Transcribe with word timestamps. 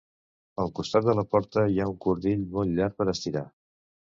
Al 0.63 0.71
costat 0.79 1.09
de 1.09 1.15
la 1.19 1.25
porta 1.35 1.65
hi 1.73 1.77
ha 1.79 1.87
un 1.91 1.99
cordill 2.07 2.43
molt 2.57 2.77
llarg 2.81 2.97
per 3.03 3.09
estirar. 3.17 3.45